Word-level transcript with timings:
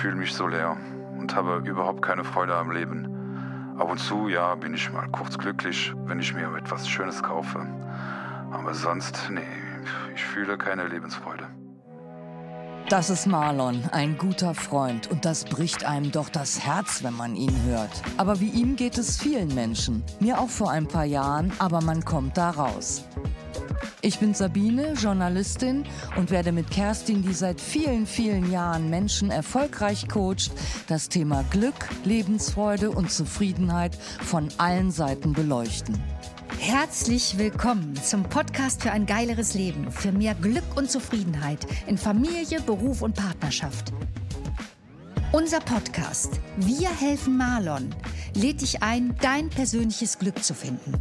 fühle 0.00 0.16
mich 0.16 0.32
so 0.32 0.46
leer 0.46 0.78
und 1.18 1.36
habe 1.36 1.62
überhaupt 1.68 2.00
keine 2.00 2.24
Freude 2.24 2.56
am 2.56 2.70
Leben. 2.70 3.76
Ab 3.78 3.90
und 3.90 3.98
zu, 3.98 4.28
ja, 4.28 4.54
bin 4.54 4.72
ich 4.72 4.90
mal 4.90 5.06
kurz 5.10 5.36
glücklich, 5.36 5.92
wenn 6.06 6.18
ich 6.18 6.32
mir 6.32 6.56
etwas 6.56 6.88
Schönes 6.88 7.22
kaufe. 7.22 7.66
Aber 8.50 8.72
sonst, 8.72 9.28
nee, 9.30 9.42
ich 10.14 10.24
fühle 10.24 10.56
keine 10.56 10.86
Lebensfreude. 10.86 11.46
Das 12.88 13.10
ist 13.10 13.26
Marlon, 13.26 13.84
ein 13.92 14.16
guter 14.16 14.54
Freund. 14.54 15.10
Und 15.10 15.26
das 15.26 15.44
bricht 15.44 15.84
einem 15.84 16.10
doch 16.10 16.30
das 16.30 16.64
Herz, 16.64 17.02
wenn 17.04 17.14
man 17.14 17.36
ihn 17.36 17.54
hört. 17.64 18.02
Aber 18.16 18.40
wie 18.40 18.48
ihm 18.48 18.76
geht 18.76 18.96
es 18.96 19.20
vielen 19.20 19.54
Menschen. 19.54 20.02
Mir 20.18 20.40
auch 20.40 20.48
vor 20.48 20.70
ein 20.70 20.88
paar 20.88 21.04
Jahren, 21.04 21.52
aber 21.58 21.82
man 21.82 22.06
kommt 22.06 22.38
da 22.38 22.50
raus. 22.50 23.04
Ich 24.02 24.18
bin 24.18 24.34
Sabine, 24.34 24.94
Journalistin 24.94 25.84
und 26.16 26.30
werde 26.30 26.52
mit 26.52 26.70
Kerstin, 26.70 27.22
die 27.22 27.34
seit 27.34 27.60
vielen, 27.60 28.06
vielen 28.06 28.50
Jahren 28.50 28.88
Menschen 28.88 29.30
erfolgreich 29.30 30.08
coacht, 30.08 30.50
das 30.86 31.08
Thema 31.08 31.44
Glück, 31.50 31.88
Lebensfreude 32.04 32.90
und 32.90 33.10
Zufriedenheit 33.10 33.94
von 33.96 34.48
allen 34.58 34.90
Seiten 34.90 35.32
beleuchten. 35.32 36.02
Herzlich 36.58 37.38
willkommen 37.38 37.94
zum 37.96 38.22
Podcast 38.24 38.82
für 38.82 38.92
ein 38.92 39.06
geileres 39.06 39.54
Leben, 39.54 39.90
für 39.90 40.12
mehr 40.12 40.34
Glück 40.34 40.76
und 40.76 40.90
Zufriedenheit 40.90 41.66
in 41.86 41.96
Familie, 41.96 42.60
Beruf 42.60 43.02
und 43.02 43.14
Partnerschaft. 43.14 43.92
Unser 45.32 45.60
Podcast 45.60 46.40
Wir 46.56 46.88
helfen 46.88 47.36
Marlon 47.36 47.94
lädt 48.34 48.62
dich 48.62 48.82
ein, 48.82 49.14
dein 49.20 49.48
persönliches 49.48 50.18
Glück 50.18 50.42
zu 50.42 50.54
finden. 50.54 50.94